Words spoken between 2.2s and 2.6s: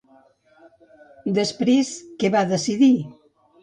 què va